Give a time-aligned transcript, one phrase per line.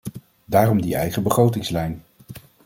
[0.45, 2.03] Daarom die eigen begrotingslijn.